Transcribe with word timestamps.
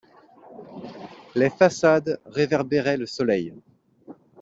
Les 1.35 1.51
façades 1.53 2.19
réverbéraient 2.25 2.97
le 2.97 3.05
soleil. 3.05 3.53